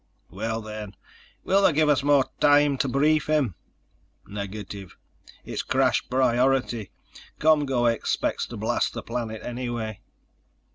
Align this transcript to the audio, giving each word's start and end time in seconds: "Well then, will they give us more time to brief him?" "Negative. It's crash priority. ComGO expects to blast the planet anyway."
"Well 0.31 0.61
then, 0.63 0.95
will 1.43 1.61
they 1.61 1.73
give 1.73 1.87
us 1.87 2.01
more 2.01 2.25
time 2.39 2.75
to 2.79 2.87
brief 2.87 3.27
him?" 3.29 3.53
"Negative. 4.25 4.97
It's 5.45 5.61
crash 5.61 6.09
priority. 6.09 6.89
ComGO 7.39 7.85
expects 7.93 8.47
to 8.47 8.57
blast 8.57 8.93
the 8.93 9.03
planet 9.03 9.43
anyway." 9.43 9.99